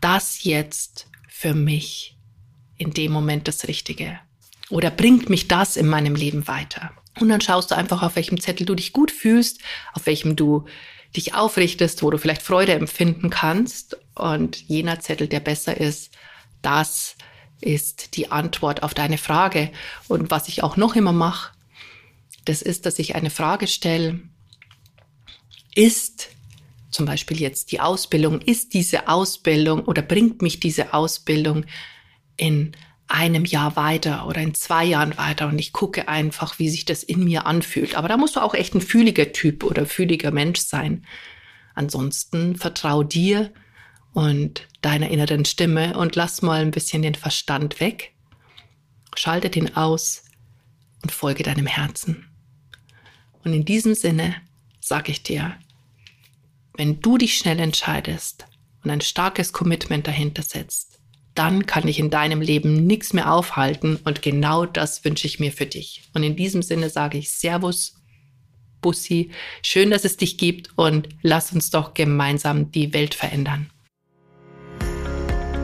das 0.00 0.44
jetzt 0.44 1.08
für 1.28 1.54
mich 1.54 2.16
in 2.76 2.92
dem 2.92 3.12
Moment 3.12 3.48
das 3.48 3.68
Richtige? 3.68 4.18
Oder 4.70 4.90
bringt 4.90 5.28
mich 5.28 5.48
das 5.48 5.76
in 5.76 5.88
meinem 5.88 6.14
Leben 6.14 6.48
weiter? 6.48 6.92
Und 7.20 7.28
dann 7.28 7.40
schaust 7.40 7.70
du 7.70 7.76
einfach, 7.76 8.02
auf 8.02 8.16
welchem 8.16 8.40
Zettel 8.40 8.64
du 8.64 8.74
dich 8.74 8.92
gut 8.92 9.10
fühlst, 9.10 9.60
auf 9.92 10.06
welchem 10.06 10.36
du 10.36 10.64
dich 11.14 11.34
aufrichtest, 11.34 12.02
wo 12.02 12.10
du 12.10 12.18
vielleicht 12.18 12.42
Freude 12.42 12.72
empfinden 12.72 13.28
kannst. 13.28 13.98
Und 14.14 14.56
jener 14.68 15.00
Zettel, 15.00 15.28
der 15.28 15.40
besser 15.40 15.78
ist, 15.78 16.12
das 16.62 17.16
ist 17.62 18.16
die 18.16 18.30
Antwort 18.30 18.82
auf 18.82 18.94
deine 18.94 19.18
Frage. 19.18 19.70
Und 20.08 20.30
was 20.30 20.48
ich 20.48 20.62
auch 20.62 20.76
noch 20.76 20.96
immer 20.96 21.12
mache, 21.12 21.52
das 22.44 22.62
ist, 22.62 22.86
dass 22.86 22.98
ich 22.98 23.14
eine 23.14 23.30
Frage 23.30 23.66
stelle. 23.66 24.20
Ist 25.74 26.28
zum 26.90 27.06
Beispiel 27.06 27.40
jetzt 27.40 27.72
die 27.72 27.80
Ausbildung, 27.80 28.40
ist 28.40 28.74
diese 28.74 29.08
Ausbildung 29.08 29.84
oder 29.84 30.02
bringt 30.02 30.42
mich 30.42 30.60
diese 30.60 30.92
Ausbildung 30.92 31.64
in 32.36 32.72
einem 33.08 33.44
Jahr 33.44 33.76
weiter 33.76 34.26
oder 34.26 34.40
in 34.40 34.54
zwei 34.54 34.84
Jahren 34.84 35.16
weiter 35.18 35.48
und 35.48 35.58
ich 35.58 35.72
gucke 35.72 36.08
einfach, 36.08 36.58
wie 36.58 36.68
sich 36.68 36.84
das 36.84 37.02
in 37.02 37.24
mir 37.24 37.46
anfühlt. 37.46 37.94
Aber 37.94 38.08
da 38.08 38.16
musst 38.16 38.36
du 38.36 38.40
auch 38.40 38.54
echt 38.54 38.74
ein 38.74 38.80
fühliger 38.80 39.32
Typ 39.32 39.64
oder 39.64 39.86
fühliger 39.86 40.30
Mensch 40.30 40.60
sein. 40.60 41.04
Ansonsten 41.74 42.56
vertrau 42.56 43.02
dir 43.02 43.52
und 44.12 44.68
deiner 44.82 45.10
inneren 45.10 45.44
Stimme 45.44 45.96
und 45.96 46.16
lass 46.16 46.42
mal 46.42 46.60
ein 46.60 46.70
bisschen 46.70 47.02
den 47.02 47.14
Verstand 47.14 47.80
weg. 47.80 48.12
Schalte 49.16 49.50
den 49.50 49.76
aus 49.76 50.24
und 51.02 51.12
folge 51.12 51.42
deinem 51.42 51.66
Herzen. 51.66 52.28
Und 53.44 53.52
in 53.52 53.64
diesem 53.64 53.94
Sinne 53.94 54.36
sage 54.80 55.12
ich 55.12 55.22
dir, 55.22 55.56
wenn 56.74 57.00
du 57.00 57.18
dich 57.18 57.36
schnell 57.36 57.58
entscheidest 57.60 58.46
und 58.82 58.90
ein 58.90 59.00
starkes 59.00 59.52
Commitment 59.52 60.06
dahinter 60.06 60.42
setzt, 60.42 61.00
dann 61.34 61.66
kann 61.66 61.86
dich 61.86 61.98
in 61.98 62.10
deinem 62.10 62.40
Leben 62.40 62.86
nichts 62.86 63.12
mehr 63.12 63.32
aufhalten 63.32 63.96
und 64.04 64.22
genau 64.22 64.66
das 64.66 65.04
wünsche 65.04 65.26
ich 65.26 65.40
mir 65.40 65.52
für 65.52 65.66
dich. 65.66 66.02
Und 66.12 66.22
in 66.22 66.36
diesem 66.36 66.62
Sinne 66.62 66.90
sage 66.90 67.18
ich 67.18 67.30
Servus, 67.30 67.94
Bussi, 68.82 69.30
schön, 69.62 69.90
dass 69.90 70.04
es 70.04 70.16
dich 70.16 70.36
gibt 70.36 70.76
und 70.76 71.08
lass 71.22 71.52
uns 71.52 71.70
doch 71.70 71.94
gemeinsam 71.94 72.70
die 72.72 72.92
Welt 72.92 73.14
verändern. 73.14 73.71